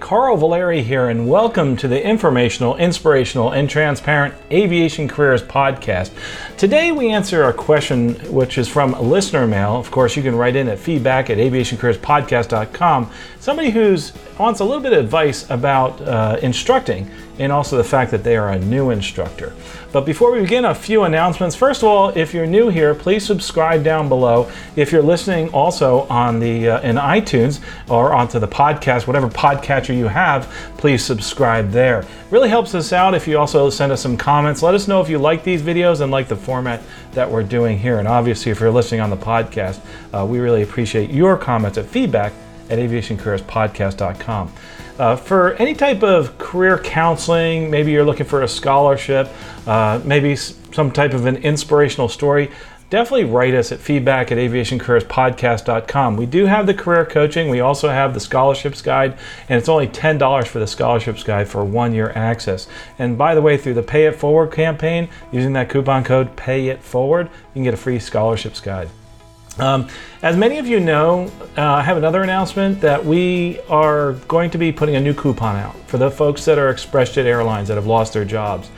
[0.00, 6.10] Carl Valeri here, and welcome to the informational, inspirational, and transparent Aviation Careers Podcast.
[6.56, 9.76] Today, we answer a question which is from a listener mail.
[9.76, 13.10] Of course, you can write in at feedback at aviationcareerspodcast.com.
[13.38, 13.96] Somebody who
[14.38, 17.10] wants a little bit of advice about uh, instructing
[17.40, 19.54] and also the fact that they are a new instructor.
[19.92, 21.56] But before we begin, a few announcements.
[21.56, 24.50] First of all, if you're new here, please subscribe down below.
[24.76, 29.96] If you're listening also on the uh, in iTunes or onto the podcast, whatever podcatcher
[29.96, 32.04] you have, please subscribe there.
[32.30, 34.62] Really helps us out if you also send us some comments.
[34.62, 37.78] Let us know if you like these videos and like the format that we're doing
[37.78, 37.98] here.
[37.98, 39.80] And obviously, if you're listening on the podcast,
[40.12, 42.34] uh, we really appreciate your comments and feedback
[42.68, 44.52] at aviationcareerspodcast.com.
[45.00, 49.30] Uh, for any type of career counseling, maybe you're looking for a scholarship,
[49.66, 52.50] uh, maybe some type of an inspirational story,
[52.90, 56.18] definitely write us at feedback at aviationcareerspodcast.com.
[56.18, 59.16] We do have the career coaching, we also have the scholarships guide,
[59.48, 62.68] and it's only $10 for the scholarships guide for one year access.
[62.98, 66.68] And by the way, through the Pay It Forward campaign, using that coupon code Pay
[66.68, 68.90] It Forward, you can get a free scholarships guide.
[69.58, 69.88] Um,
[70.22, 74.58] as many of you know, uh, I have another announcement that we are going to
[74.58, 77.86] be putting a new coupon out for the folks that are ExpressJet Airlines that have
[77.86, 78.70] lost their jobs.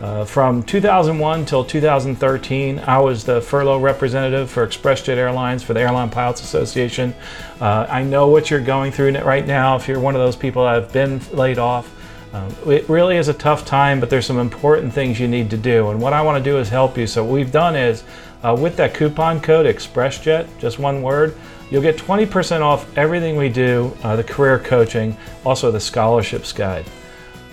[0.00, 5.80] Uh, from 2001 till 2013, I was the furlough representative for ExpressJet Airlines for the
[5.80, 7.14] Airline Pilots Association.
[7.60, 10.64] Uh, I know what you're going through right now if you're one of those people
[10.64, 11.94] that have been laid off.
[12.32, 15.56] Um, it really is a tough time, but there's some important things you need to
[15.56, 15.90] do.
[15.90, 17.06] And what I want to do is help you.
[17.06, 18.04] So, what we've done is
[18.42, 21.36] uh, with that coupon code ExpressJet, just one word,
[21.70, 26.84] you'll get 20% off everything we do, uh, the career coaching, also the scholarships guide.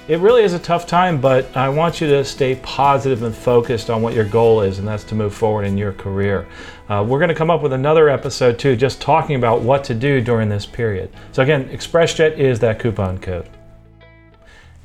[0.07, 3.89] It really is a tough time, but I want you to stay positive and focused
[3.89, 6.47] on what your goal is, and that's to move forward in your career.
[6.88, 9.94] Uh, we're going to come up with another episode too, just talking about what to
[9.94, 11.12] do during this period.
[11.33, 13.50] So, again, ExpressJet is that coupon code.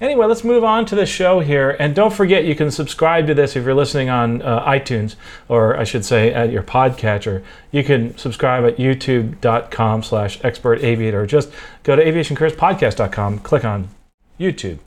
[0.03, 1.77] Anyway, let's move on to the show here.
[1.79, 5.15] And don't forget, you can subscribe to this if you're listening on uh, iTunes,
[5.49, 7.45] or I should say at your podcatcher.
[7.71, 11.25] You can subscribe at youtube.com slash expertaviator.
[11.29, 11.53] Just
[11.85, 13.91] go to aviationcareerspodcast.com, click on
[14.41, 14.81] YouTube.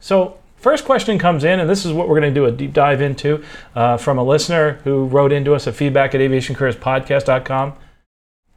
[0.00, 2.72] So first question comes in, and this is what we're going to do a deep
[2.72, 7.74] dive into uh, from a listener who wrote into us at feedback at aviationcareerspodcast.com.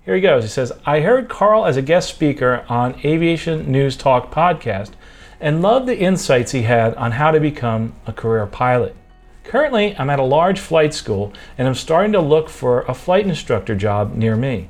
[0.06, 0.44] Here he goes.
[0.44, 4.92] He says, I heard Carl as a guest speaker on Aviation News Talk podcast–
[5.40, 8.96] and loved the insights he had on how to become a career pilot.
[9.44, 13.26] Currently, I'm at a large flight school and I'm starting to look for a flight
[13.26, 14.70] instructor job near me.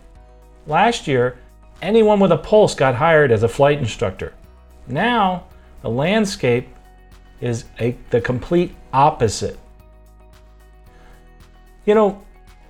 [0.68, 1.38] Last year,
[1.82, 4.34] anyone with a pulse got hired as a flight instructor.
[4.88, 5.46] Now,
[5.82, 6.68] the landscape
[7.42, 9.58] is a, the complete opposite.
[11.86, 12.22] You know,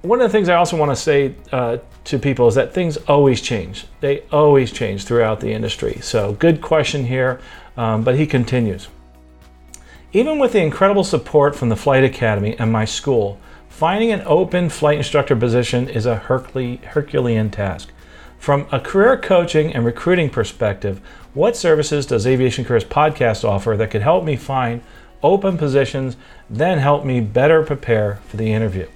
[0.02, 2.98] one of the things I also want to say uh, to people is that things
[2.98, 3.86] always change.
[4.00, 6.00] They always change throughout the industry.
[6.02, 7.40] So, good question here.
[7.78, 8.90] Um, but he continues.
[10.12, 13.40] Even with the incredible support from the Flight Academy and my school,
[13.70, 17.92] finding an open flight instructor position is a Herculean task.
[18.40, 21.02] From a career coaching and recruiting perspective,
[21.34, 24.82] what services does Aviation Careers Podcast offer that could help me find
[25.22, 26.18] open positions,
[26.50, 28.88] then help me better prepare for the interview?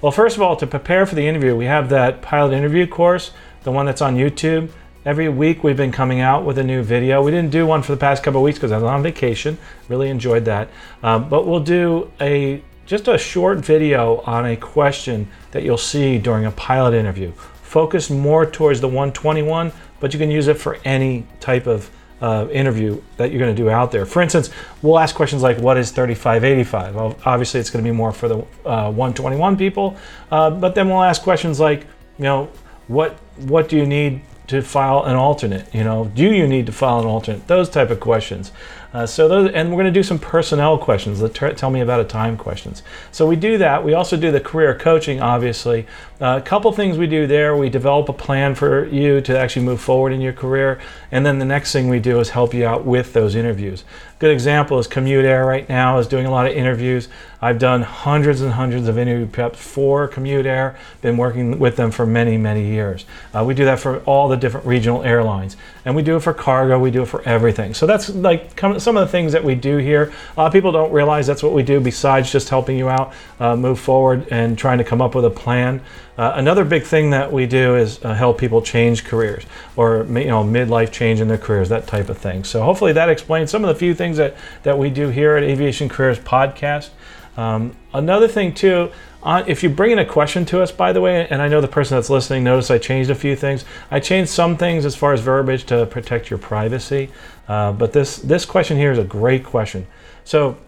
[0.00, 3.32] Well, first of all, to prepare for the interview, we have that pilot interview course,
[3.64, 4.70] the one that's on YouTube.
[5.02, 7.22] Every week we've been coming out with a new video.
[7.22, 9.56] We didn't do one for the past couple weeks because I was on vacation.
[9.88, 10.68] Really enjoyed that.
[11.02, 16.18] Um, but we'll do a just a short video on a question that you'll see
[16.18, 17.32] during a pilot interview.
[17.62, 21.88] Focus more towards the 121, but you can use it for any type of
[22.20, 24.04] uh, interview that you're going to do out there.
[24.04, 24.50] For instance,
[24.82, 28.28] we'll ask questions like, "What is 3585?" Well, obviously, it's going to be more for
[28.28, 29.96] the uh, 121 people,
[30.30, 31.86] uh, but then we'll ask questions like,
[32.18, 32.50] you know,
[32.88, 35.72] what what do you need to file an alternate?
[35.74, 37.46] You know, do you need to file an alternate?
[37.46, 38.52] Those type of questions.
[38.92, 41.22] Uh, so those, and we're going to do some personnel questions.
[41.32, 42.82] T- tell me about a time questions.
[43.12, 43.84] So we do that.
[43.84, 45.86] We also do the career coaching, obviously.
[46.20, 47.56] Uh, a couple things we do there.
[47.56, 50.78] We develop a plan for you to actually move forward in your career,
[51.10, 53.84] and then the next thing we do is help you out with those interviews.
[54.18, 57.08] Good example is CommutAir right now is doing a lot of interviews.
[57.40, 60.76] I've done hundreds and hundreds of interview prep for CommutAir.
[61.00, 63.06] Been working with them for many many years.
[63.32, 65.56] Uh, we do that for all the different regional airlines,
[65.86, 66.78] and we do it for cargo.
[66.78, 67.72] We do it for everything.
[67.72, 70.12] So that's like some of the things that we do here.
[70.36, 71.80] A lot of people don't realize that's what we do.
[71.80, 75.30] Besides just helping you out uh, move forward and trying to come up with a
[75.30, 75.80] plan.
[76.20, 79.42] Uh, another big thing that we do is uh, help people change careers
[79.74, 82.44] or you know midlife change in their careers, that type of thing.
[82.44, 85.42] So hopefully that explains some of the few things that that we do here at
[85.42, 86.90] Aviation Careers Podcast.
[87.38, 88.90] Um, another thing too,
[89.22, 91.62] uh, if you bring in a question to us, by the way, and I know
[91.62, 93.64] the person that's listening noticed I changed a few things.
[93.90, 97.08] I changed some things as far as verbiage to protect your privacy,
[97.48, 99.86] uh, but this this question here is a great question.
[100.24, 100.58] So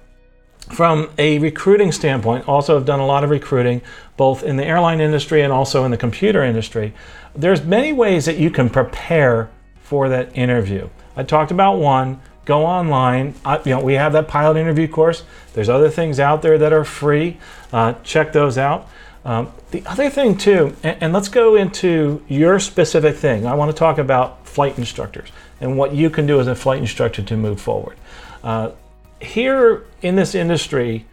[0.71, 3.83] from a recruiting standpoint, also have done a lot of recruiting,
[4.17, 6.95] both in the airline industry and also in the computer industry.
[7.35, 9.51] There's many ways that you can prepare
[9.83, 10.89] for that interview.
[11.17, 12.21] I talked about one.
[12.45, 13.35] Go online.
[13.45, 15.25] I, you know, we have that pilot interview course.
[15.55, 17.39] There's other things out there that are free.
[17.73, 18.89] Uh, check those out.
[19.25, 23.47] Um, the other thing too, and, and let's go into your specific thing.
[23.47, 25.29] I want to talk about flight instructors
[25.61, 27.97] and what you can do as a flight instructor to move forward.
[28.43, 28.73] Uh,
[29.23, 31.07] here in this industry,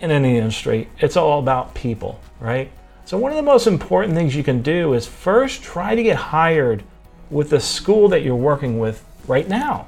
[0.00, 2.70] in any industry, it's all about people, right?
[3.04, 6.16] So, one of the most important things you can do is first try to get
[6.16, 6.84] hired
[7.30, 9.86] with the school that you're working with right now.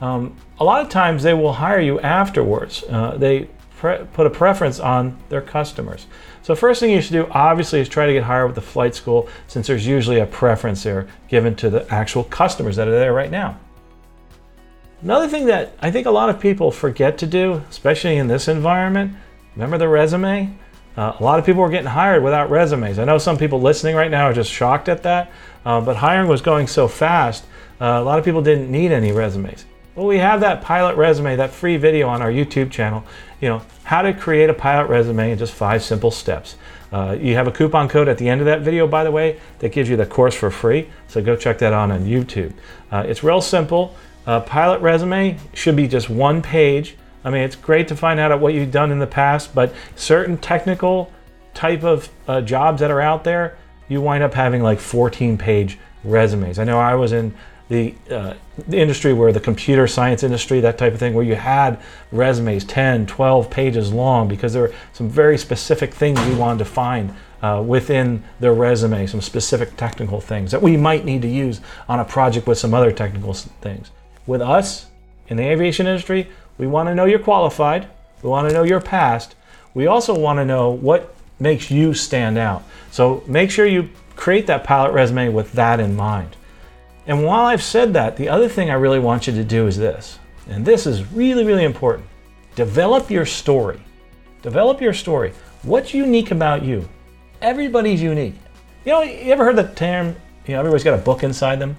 [0.00, 2.84] Um, a lot of times they will hire you afterwards.
[2.88, 3.48] Uh, they
[3.78, 6.06] pre- put a preference on their customers.
[6.42, 8.94] So, first thing you should do, obviously, is try to get hired with the flight
[8.94, 13.12] school since there's usually a preference there given to the actual customers that are there
[13.12, 13.58] right now.
[15.02, 18.48] Another thing that I think a lot of people forget to do, especially in this
[18.48, 19.14] environment,
[19.54, 20.56] remember the resume?
[20.96, 22.98] Uh, a lot of people were getting hired without resumes.
[22.98, 25.30] I know some people listening right now are just shocked at that,
[25.66, 27.44] uh, but hiring was going so fast,
[27.78, 29.66] uh, a lot of people didn't need any resumes.
[29.94, 33.04] Well, we have that pilot resume, that free video on our YouTube channel.
[33.42, 36.56] You know, how to create a pilot resume in just five simple steps.
[36.90, 39.38] Uh, you have a coupon code at the end of that video, by the way,
[39.58, 40.88] that gives you the course for free.
[41.08, 42.54] So go check that out on YouTube.
[42.90, 43.94] Uh, it's real simple.
[44.26, 46.96] A pilot resume should be just one page.
[47.24, 50.36] I mean, it's great to find out what you've done in the past, but certain
[50.36, 51.12] technical
[51.54, 53.56] type of uh, jobs that are out there,
[53.88, 56.58] you wind up having like 14 page resumes.
[56.58, 57.34] I know I was in
[57.68, 58.34] the, uh,
[58.68, 61.80] the industry where the computer science industry, that type of thing, where you had
[62.12, 66.64] resumes 10, 12 pages long because there were some very specific things we wanted to
[66.64, 71.60] find uh, within their resume, some specific technical things that we might need to use
[71.88, 73.90] on a project with some other technical things.
[74.26, 74.86] With us
[75.28, 76.28] in the aviation industry,
[76.58, 77.88] we want to know you're qualified,
[78.22, 79.34] we want to know your past,
[79.74, 82.64] we also want to know what makes you stand out.
[82.90, 86.36] So make sure you create that pilot resume with that in mind.
[87.06, 89.76] And while I've said that, the other thing I really want you to do is
[89.76, 90.18] this,
[90.48, 92.08] and this is really, really important.
[92.54, 93.80] Develop your story.
[94.42, 95.32] Develop your story.
[95.62, 96.88] What's unique about you?
[97.42, 98.34] Everybody's unique.
[98.84, 101.76] You know, you ever heard the term, you know, everybody's got a book inside them?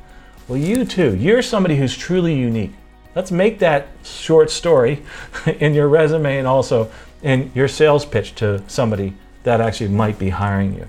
[0.47, 1.15] Well, you too.
[1.15, 2.71] You're somebody who's truly unique.
[3.15, 5.03] Let's make that short story
[5.59, 6.89] in your resume and also
[7.21, 9.13] in your sales pitch to somebody
[9.43, 10.87] that actually might be hiring you.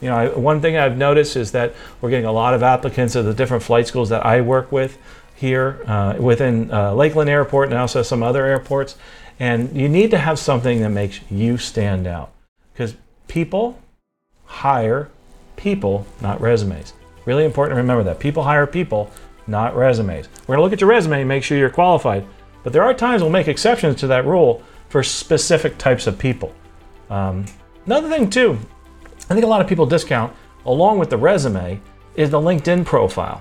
[0.00, 3.16] You know, I, one thing I've noticed is that we're getting a lot of applicants
[3.16, 4.96] at the different flight schools that I work with
[5.34, 8.96] here uh, within uh, Lakeland Airport and also some other airports.
[9.40, 12.32] And you need to have something that makes you stand out
[12.72, 12.94] because
[13.26, 13.78] people
[14.44, 15.10] hire
[15.56, 16.92] people, not resumes.
[17.30, 18.18] Really important to remember that.
[18.18, 19.08] People hire people,
[19.46, 20.28] not resumes.
[20.48, 22.26] We're going to look at your resume and make sure you're qualified.
[22.64, 26.52] But there are times we'll make exceptions to that rule for specific types of people.
[27.08, 27.44] Um,
[27.86, 28.58] another thing, too,
[29.28, 30.34] I think a lot of people discount,
[30.66, 31.80] along with the resume,
[32.16, 33.40] is the LinkedIn profile.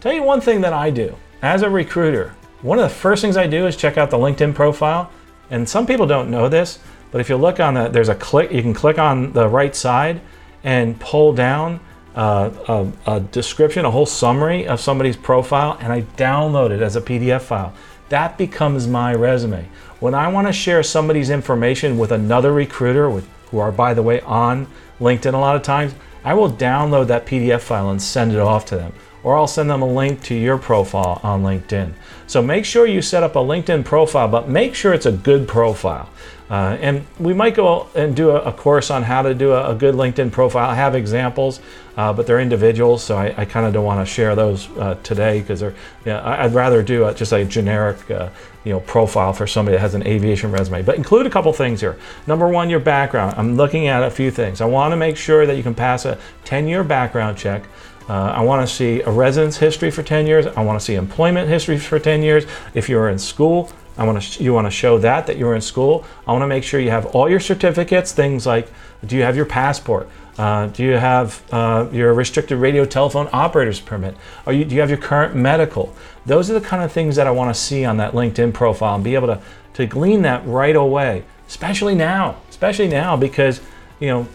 [0.00, 2.34] Tell you one thing that I do as a recruiter.
[2.62, 5.08] One of the first things I do is check out the LinkedIn profile.
[5.50, 6.80] And some people don't know this,
[7.12, 9.76] but if you look on the, there's a click, you can click on the right
[9.76, 10.20] side
[10.64, 11.78] and pull down
[12.20, 17.00] a, a, description, a whole summary of somebody's profile, and I download it as a
[17.00, 17.72] PDF file.
[18.10, 19.68] That becomes my resume.
[20.00, 24.02] When I want to share somebody's information with another recruiter, with, who are, by the
[24.02, 24.66] way, on
[25.00, 28.66] LinkedIn a lot of times, I will download that PDF file and send it off
[28.66, 28.92] to them.
[29.22, 31.92] Or I'll send them a link to your profile on LinkedIn.
[32.26, 35.46] So make sure you set up a LinkedIn profile, but make sure it's a good
[35.48, 36.08] profile.
[36.50, 39.70] Uh, and we might go and do a, a course on how to do a,
[39.70, 40.68] a, good LinkedIn profile.
[40.68, 41.60] I have examples,
[41.96, 44.96] uh, but they're individuals, so I, I kind of don't want to share those uh,
[45.04, 45.76] today because they're.
[46.04, 48.30] Yeah, I'd rather do a, just a generic, uh,
[48.64, 50.82] you know, profile for somebody that has an aviation resume.
[50.82, 51.96] But include a couple things here.
[52.26, 53.36] Number one, your background.
[53.38, 54.60] I'm looking at a few things.
[54.60, 57.62] I want to make sure that you can pass a 10-year background check.
[58.10, 60.44] Uh, I want to see a residence history for 10 years.
[60.44, 62.44] I want to see employment history for 10 years.
[62.74, 65.60] If you're in school, I want to you want to show that that you're in
[65.60, 66.04] school.
[66.26, 68.10] I want to make sure you have all your certificates.
[68.10, 68.66] Things like,
[69.06, 70.08] do you have your passport?
[70.36, 74.16] Uh, do you have uh, your restricted radio telephone operator's permit?
[74.44, 75.94] Are you, do you have your current medical?
[76.26, 78.96] Those are the kind of things that I want to see on that LinkedIn profile
[78.96, 79.40] and be able to,
[79.74, 83.60] to glean that right away, especially now, especially now because,
[84.00, 84.28] you know,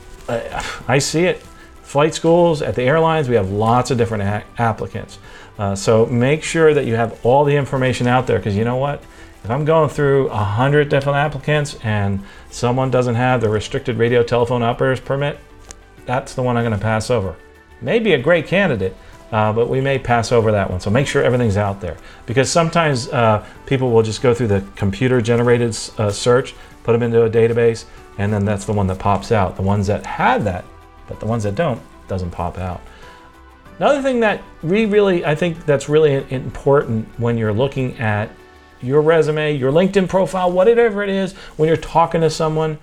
[0.87, 1.43] I see it.
[1.85, 5.19] Flight schools, at the airlines, we have lots of different a- applicants.
[5.59, 8.75] Uh, so make sure that you have all the information out there because you know
[8.75, 9.03] what?
[9.43, 14.23] If I'm going through a hundred different applicants and someone doesn't have the restricted radio
[14.23, 15.39] telephone operators permit,
[16.07, 17.35] that's the one I'm going to pass over.
[17.81, 18.97] Maybe a great candidate,
[19.31, 20.79] uh, but we may pass over that one.
[20.79, 24.65] So make sure everything's out there because sometimes uh, people will just go through the
[24.75, 27.85] computer generated uh, search, put them into a database,
[28.17, 29.55] and then that's the one that pops out.
[29.55, 30.65] The ones that have that,
[31.07, 32.81] but the ones that don't, doesn't pop out.
[33.77, 38.29] Another thing that we really, I think that's really important when you're looking at
[38.81, 42.77] your resume, your LinkedIn profile, whatever it is, when you're talking to someone,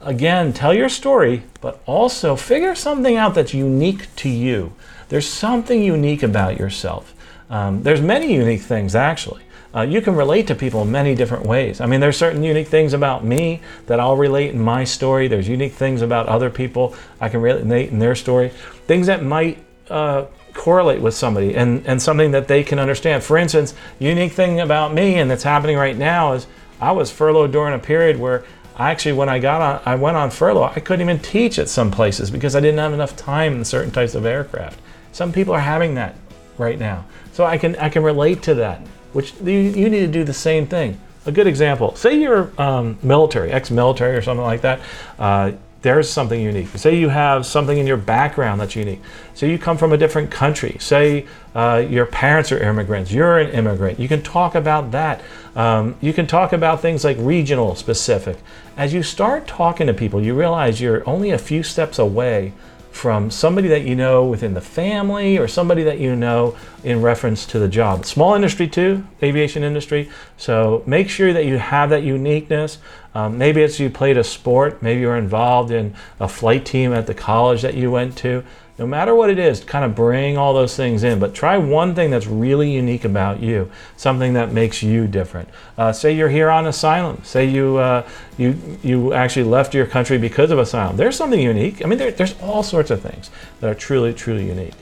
[0.00, 4.72] again, tell your story, but also figure something out that's unique to you.
[5.08, 7.14] There's something unique about yourself.
[7.50, 9.42] Um, there's many unique things actually.
[9.78, 11.80] Uh, you can relate to people in many different ways.
[11.80, 15.28] I mean, there's certain unique things about me that I'll relate in my story.
[15.28, 18.48] There's unique things about other people I can relate in their story.
[18.88, 23.22] Things that might uh, correlate with somebody and, and something that they can understand.
[23.22, 26.48] For instance, unique thing about me and that's happening right now is
[26.80, 28.44] I was furloughed during a period where
[28.74, 30.64] I actually, when I got on, I went on furlough.
[30.74, 33.92] I couldn't even teach at some places because I didn't have enough time in certain
[33.92, 34.80] types of aircraft.
[35.12, 36.16] Some people are having that
[36.58, 38.80] right now, so I can I can relate to that.
[39.12, 40.98] Which you, you need to do the same thing.
[41.26, 44.80] A good example: say you're um, military, ex-military, or something like that.
[45.18, 46.68] Uh, there's something unique.
[46.70, 49.00] Say you have something in your background that's unique.
[49.34, 50.76] Say you come from a different country.
[50.80, 53.12] Say uh, your parents are immigrants.
[53.12, 54.00] You're an immigrant.
[54.00, 55.22] You can talk about that.
[55.54, 58.38] Um, you can talk about things like regional specific.
[58.76, 62.52] As you start talking to people, you realize you're only a few steps away
[62.90, 67.46] from somebody that you know within the family or somebody that you know in reference
[67.46, 68.04] to the job.
[68.04, 70.10] Small industry too, aviation industry.
[70.36, 72.78] So make sure that you have that uniqueness.
[73.18, 77.06] Um, maybe it's you played a sport, maybe you're involved in a flight team at
[77.06, 78.44] the college that you went to
[78.78, 81.18] no matter what it is, kind of bring all those things in.
[81.18, 85.48] But try one thing that's really unique about you, something that makes you different.
[85.76, 87.20] Uh, say you're here on asylum.
[87.24, 90.96] Say you uh, you you actually left your country because of asylum.
[90.96, 91.84] There's something unique.
[91.84, 94.74] I mean, there, there's all sorts of things that are truly truly unique.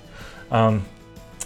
[0.50, 0.84] Um,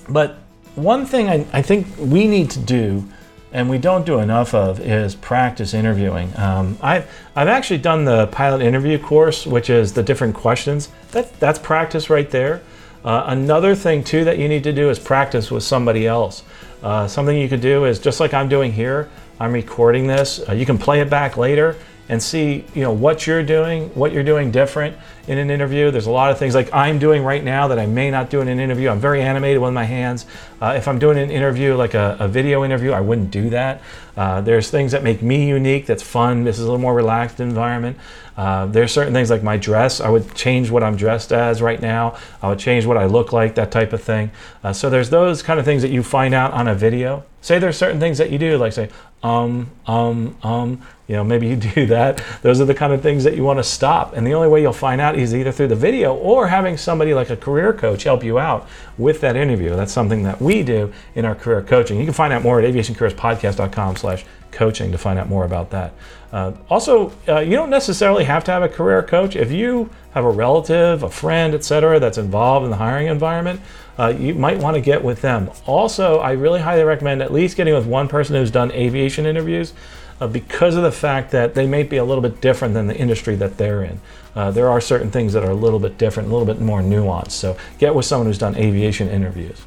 [0.09, 0.39] but
[0.75, 3.09] one thing I, I think we need to do
[3.53, 6.33] and we don't do enough of is practice interviewing.
[6.37, 10.89] Um, I've, I've actually done the pilot interview course, which is the different questions.
[11.13, 12.63] That, that's practice right there.
[13.05, 16.43] Uh, another thing, too, that you need to do is practice with somebody else.
[16.83, 20.41] Uh, something you could do is just like I'm doing here, I'm recording this.
[20.49, 21.77] Uh, you can play it back later
[22.11, 24.97] and see you know what you're doing what you're doing different
[25.29, 25.93] in an interview.
[25.93, 28.41] There's a lot of things like i'm doing right now that i may not do
[28.41, 28.89] in an interview.
[28.89, 30.27] I'm very animated with my hands.
[30.61, 33.81] Uh, if i'm doing an interview like a, a video interview i wouldn't do that.
[34.17, 36.43] Uh, there's things that make me unique that's fun.
[36.43, 37.97] This is a little more relaxed environment.
[38.37, 40.01] Uh, there's certain things like my dress.
[40.01, 42.19] I would change what i'm dressed as right now.
[42.43, 44.33] I would change what i look like that type of thing.
[44.65, 47.23] Uh, so there's those kind of things that you find out on a video.
[47.41, 48.91] Say there's certain things that you do like say
[49.23, 52.23] um um um you know maybe you do that.
[52.43, 54.17] Those are the kind of things that you want to stop.
[54.17, 57.15] And the only way you'll find out is either through the video or having somebody
[57.15, 59.71] like a career coach help you out with that interview.
[59.71, 61.99] That's something that we do in our career coaching.
[61.99, 65.95] You can find out more at aviationcareerspodcast.com slash coaching to find out more about that.
[66.33, 69.35] Uh, also uh, you don't necessarily have to have a career coach.
[69.35, 73.61] If you have a relative a friend etc that's involved in the hiring environment
[73.99, 75.51] uh, you might want to get with them.
[75.67, 79.73] Also i really highly recommend at least getting with one person who's done aviation interviews
[80.21, 82.97] uh, because of the fact that they may be a little bit different than the
[82.97, 84.01] industry that they're in.
[84.35, 86.81] Uh, there are certain things that are a little bit different, a little bit more
[86.81, 87.33] nuanced.
[87.33, 89.61] So get with someone who's done aviation interviews.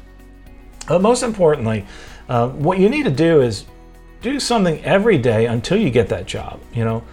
[0.86, 1.86] But most importantly,
[2.28, 3.66] uh, what you need to do is
[4.22, 6.60] do something every day until you get that job.
[6.72, 7.04] You know,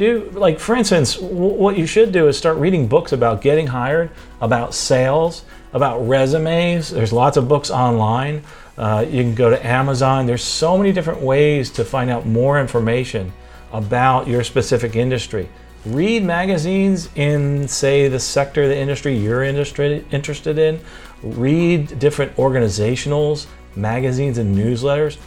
[0.00, 3.66] do like for instance, w- what you should do is start reading books about getting
[3.66, 6.90] hired, about sales, about resumes.
[6.90, 8.42] There's lots of books online.
[8.78, 10.24] Uh, you can go to Amazon.
[10.24, 13.30] There's so many different ways to find out more information
[13.72, 15.48] about your specific industry.
[15.84, 20.80] Read magazines in, say, the sector the industry you're industry, interested in.
[21.22, 25.18] Read different organizationals, magazines, and newsletters.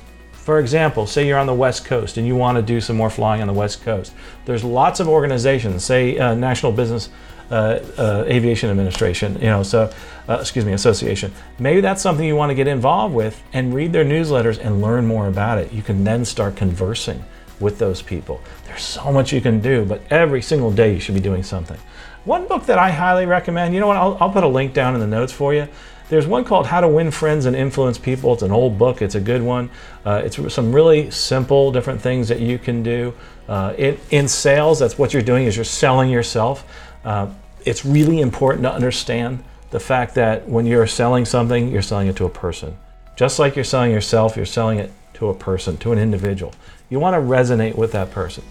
[0.43, 3.09] For example, say you're on the West Coast and you want to do some more
[3.09, 4.13] flying on the West Coast.
[4.43, 7.07] There's lots of organizations, say uh, National Business
[7.49, 9.89] uh, uh, Aviation Administration, you know, so
[10.27, 11.31] uh, excuse me, association.
[11.59, 15.05] Maybe that's something you want to get involved with and read their newsletters and learn
[15.05, 15.71] more about it.
[15.71, 17.23] You can then start conversing
[17.61, 18.41] with those people.
[18.65, 21.79] There's so much you can do, but every single day you should be doing something.
[22.25, 24.93] One book that I highly recommend, you know what, I'll, I'll put a link down
[24.93, 25.69] in the notes for you.
[26.13, 28.33] There's one called How to Win Friends and Influence People.
[28.33, 29.71] It's an old book, it's a good one.
[30.05, 33.15] Uh, it's some really simple, different things that you can do.
[33.47, 36.67] Uh, it, in sales, that's what you're doing is you're selling yourself.
[37.03, 37.29] Uh,
[37.65, 42.15] it's really important to understand the fact that when you're selling something, you're selling it
[42.17, 42.77] to a person.
[43.15, 46.53] Just like you're selling yourself, you're selling it to a person, to an individual.
[46.91, 48.43] You want to resonate with that person.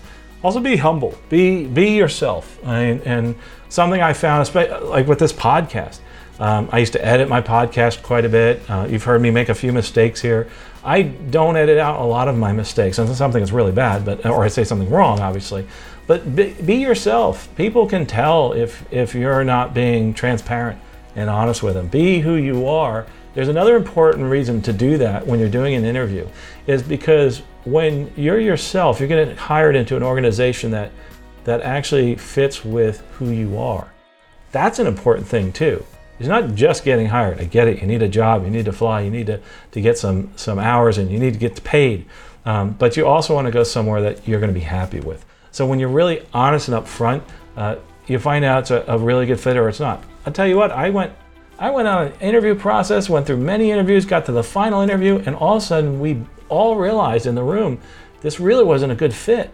[0.43, 1.17] Also, be humble.
[1.29, 2.59] Be be yourself.
[2.65, 3.37] And, and
[3.69, 6.01] something I found, like with this podcast,
[6.43, 8.69] um, I used to edit my podcast quite a bit.
[8.69, 10.51] Uh, you've heard me make a few mistakes here.
[10.83, 14.27] I don't edit out a lot of my mistakes unless something is really bad, but
[14.27, 15.65] or I say something wrong, obviously.
[16.09, 17.49] But be, be yourself.
[17.55, 20.81] People can tell if if you're not being transparent
[21.15, 21.87] and honest with them.
[21.87, 23.07] Be who you are.
[23.35, 26.27] There's another important reason to do that when you're doing an interview,
[26.67, 30.91] is because when you're yourself, you're getting hired into an organization that
[31.45, 33.93] that actually fits with who you are.
[34.51, 35.87] That's an important thing too.
[36.23, 37.41] It's not just getting hired.
[37.41, 37.81] I get it.
[37.81, 38.45] You need a job.
[38.45, 39.01] You need to fly.
[39.01, 39.41] You need to,
[39.73, 42.07] to get some some hours, and you need to get paid.
[42.45, 45.27] Um, but you also want to go somewhere that you're going to be happy with.
[45.51, 47.23] So when you're really honest and upfront,
[47.57, 47.77] uh,
[48.07, 50.05] you find out it's a, a really good fit or it's not.
[50.25, 50.71] I'll tell you what.
[50.71, 51.13] I went
[51.59, 55.21] I went on an interview process, went through many interviews, got to the final interview,
[55.27, 57.81] and all of a sudden we all realized in the room
[58.21, 59.51] this really wasn't a good fit.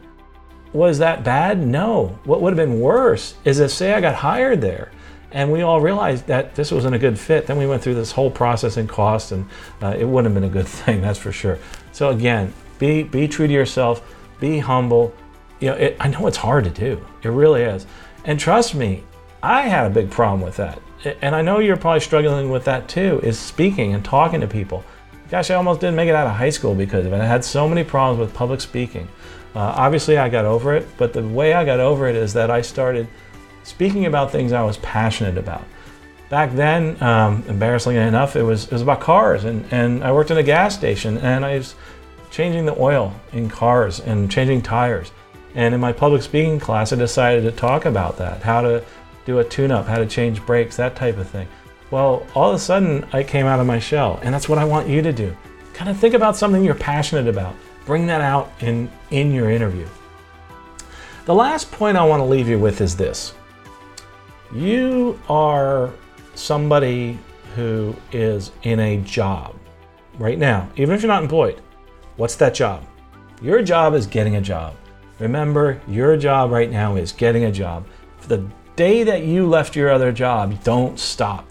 [0.74, 1.66] Was that bad?
[1.66, 2.18] No.
[2.24, 4.92] What would have been worse is if, say, I got hired there
[5.32, 7.46] and we all realized that this wasn't a good fit.
[7.46, 9.46] Then we went through this whole process and cost, and
[9.82, 11.58] uh, it wouldn't have been a good thing, that's for sure.
[11.92, 14.02] So, again, be, be true to yourself,
[14.40, 15.14] be humble.
[15.60, 17.86] You know, it, I know it's hard to do, it really is.
[18.24, 19.02] And trust me,
[19.42, 20.80] I had a big problem with that.
[21.22, 24.84] And I know you're probably struggling with that too, is speaking and talking to people.
[25.30, 27.20] Gosh, I almost didn't make it out of high school because of it.
[27.20, 29.06] I had so many problems with public speaking.
[29.54, 32.50] Uh, obviously, I got over it, but the way I got over it is that
[32.50, 33.08] I started
[33.68, 35.64] speaking about things I was passionate about.
[36.30, 40.30] Back then, um, embarrassingly enough, it was, it was about cars, and, and I worked
[40.30, 41.74] in a gas station, and I was
[42.30, 45.12] changing the oil in cars and changing tires.
[45.54, 48.84] And in my public speaking class, I decided to talk about that how to
[49.24, 51.48] do a tune up, how to change brakes, that type of thing.
[51.90, 54.64] Well, all of a sudden, I came out of my shell, and that's what I
[54.64, 55.34] want you to do.
[55.72, 57.54] Kind of think about something you're passionate about.
[57.86, 59.86] Bring that out in, in your interview.
[61.24, 63.34] The last point I want to leave you with is this
[64.52, 65.90] you are
[66.34, 67.18] somebody
[67.54, 69.54] who is in a job
[70.18, 71.60] right now, even if you're not employed.
[72.16, 72.84] What's that job?
[73.42, 74.74] Your job is getting a job.
[75.18, 77.86] Remember, your job right now is getting a job.
[78.18, 81.48] For the day that you left your other job, don't stop.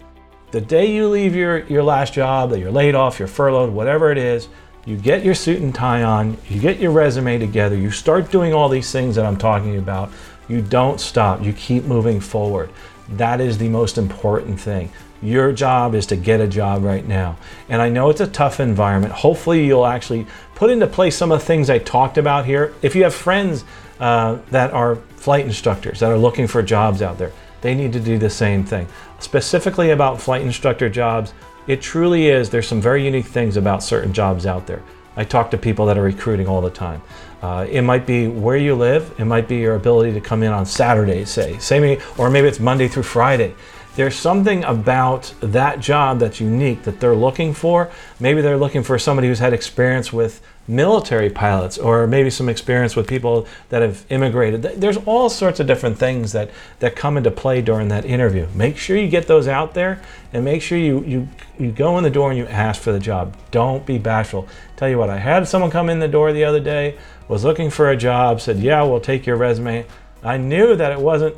[0.50, 4.10] The day you leave your, your last job, that you're laid off, you're furloughed, whatever
[4.10, 4.48] it is,
[4.86, 8.54] you get your suit and tie on, you get your resume together, you start doing
[8.54, 10.10] all these things that I'm talking about.
[10.48, 12.70] You don't stop, you keep moving forward.
[13.10, 14.90] That is the most important thing.
[15.20, 17.36] Your job is to get a job right now.
[17.68, 19.12] And I know it's a tough environment.
[19.12, 22.74] Hopefully, you'll actually put into place some of the things I talked about here.
[22.82, 23.64] If you have friends
[23.98, 28.00] uh, that are flight instructors that are looking for jobs out there, they need to
[28.00, 28.86] do the same thing.
[29.18, 31.34] Specifically about flight instructor jobs,
[31.66, 34.82] it truly is, there's some very unique things about certain jobs out there.
[35.18, 37.02] I talk to people that are recruiting all the time.
[37.42, 40.52] Uh, it might be where you live, it might be your ability to come in
[40.52, 43.54] on Saturday, say, say or maybe it's Monday through Friday
[43.98, 47.90] there's something about that job that's unique that they're looking for.
[48.20, 52.94] Maybe they're looking for somebody who's had experience with military pilots or maybe some experience
[52.94, 54.62] with people that have immigrated.
[54.62, 56.50] There's all sorts of different things that,
[56.80, 58.46] that come into play during that interview.
[58.54, 60.00] Make sure you get those out there
[60.32, 61.28] and make sure you, you,
[61.58, 63.34] you go in the door and you ask for the job.
[63.50, 64.46] Don't be bashful.
[64.76, 67.70] Tell you what, I had someone come in the door the other day, was looking
[67.70, 69.86] for a job, said, Yeah, we'll take your resume.
[70.22, 71.36] I knew that it wasn't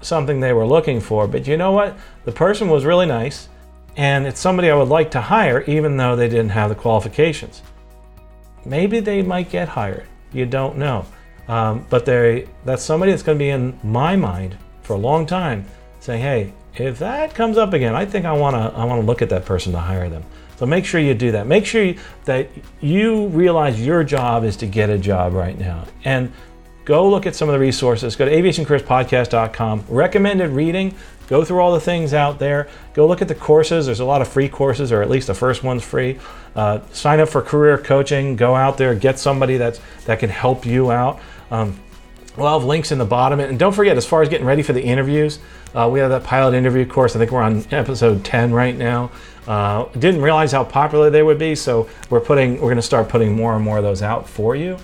[0.00, 1.26] something they were looking for.
[1.26, 1.96] But you know what?
[2.24, 3.48] The person was really nice,
[3.96, 7.62] and it's somebody I would like to hire, even though they didn't have the qualifications.
[8.68, 10.06] Maybe they might get hired.
[10.32, 11.06] You don't know.
[11.48, 15.24] Um, but they that's somebody that's going to be in my mind for a long
[15.24, 15.64] time,
[16.00, 19.06] saying, "Hey, if that comes up again, I think I want to I want to
[19.06, 20.24] look at that person to hire them."
[20.58, 21.46] So make sure you do that.
[21.46, 22.50] Make sure you, that
[22.80, 25.86] you realize your job is to get a job right now.
[26.04, 26.32] And
[26.88, 28.16] go look at some of the resources.
[28.16, 29.84] Go to aviationcareerspodcast.com.
[29.90, 30.94] Recommended reading.
[31.26, 32.66] Go through all the things out there.
[32.94, 33.84] Go look at the courses.
[33.84, 36.18] There's a lot of free courses, or at least the first one's free.
[36.56, 38.36] Uh, sign up for career coaching.
[38.36, 41.20] Go out there, get somebody that's that can help you out.
[41.50, 41.78] Um,
[42.38, 43.38] we'll have links in the bottom.
[43.38, 45.40] And don't forget, as far as getting ready for the interviews,
[45.74, 47.14] uh, we have that pilot interview course.
[47.14, 49.10] I think we're on episode 10 right now.
[49.46, 53.10] Uh, didn't realize how popular they would be, so we're putting we're going to start
[53.10, 54.78] putting more and more of those out for you.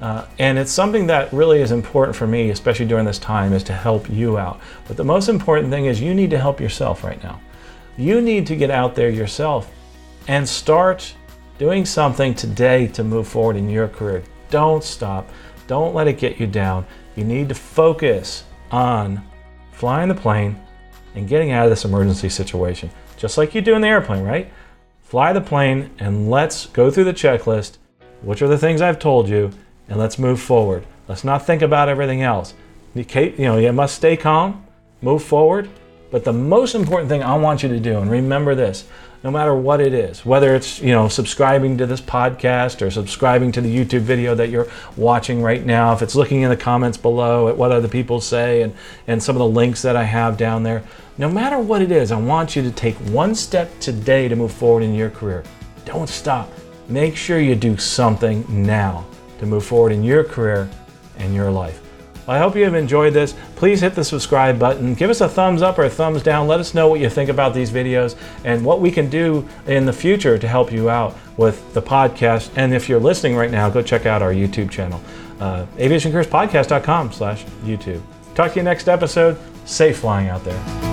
[0.00, 3.62] Uh, and it's something that really is important for me, especially during this time, is
[3.64, 4.60] to help you out.
[4.88, 7.40] But the most important thing is you need to help yourself right now.
[7.98, 9.70] You need to get out there yourself
[10.26, 11.14] and start
[11.58, 14.22] doing something today to move forward in your career.
[14.48, 15.28] Don't stop.
[15.66, 16.86] Don't let it get you down.
[17.14, 19.22] You need to focus on
[19.72, 20.58] flying the plane
[21.14, 24.50] and getting out of this emergency situation, just like you do in the airplane, right?
[25.02, 27.76] Fly the plane and let's go through the checklist.
[28.22, 29.50] Which are the things I've told you?
[29.90, 30.86] And let's move forward.
[31.08, 32.54] Let's not think about everything else.
[32.94, 34.64] You know, you must stay calm,
[35.02, 35.68] move forward.
[36.10, 38.84] But the most important thing I want you to do, and remember this,
[39.22, 43.52] no matter what it is, whether it's you know subscribing to this podcast or subscribing
[43.52, 46.96] to the YouTube video that you're watching right now, if it's looking in the comments
[46.96, 48.74] below at what other people say and,
[49.06, 50.82] and some of the links that I have down there,
[51.18, 54.52] no matter what it is, I want you to take one step today to move
[54.52, 55.44] forward in your career.
[55.84, 56.50] Don't stop.
[56.88, 59.06] Make sure you do something now
[59.40, 60.70] to move forward in your career
[61.18, 61.80] and your life.
[62.28, 63.34] I hope you have enjoyed this.
[63.56, 64.94] Please hit the subscribe button.
[64.94, 66.46] Give us a thumbs up or a thumbs down.
[66.46, 69.84] Let us know what you think about these videos and what we can do in
[69.84, 72.50] the future to help you out with the podcast.
[72.56, 75.00] And if you're listening right now, go check out our YouTube channel,
[75.40, 78.02] uh, aviationcareerspodcast.com slash YouTube.
[78.36, 79.36] Talk to you next episode.
[79.64, 80.89] Safe flying out there.